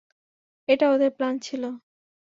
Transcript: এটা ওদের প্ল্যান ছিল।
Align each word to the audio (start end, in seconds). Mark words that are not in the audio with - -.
এটা 0.69 0.85
ওদের 0.93 1.11
প্ল্যান 1.11 1.35
ছিল। 1.39 1.63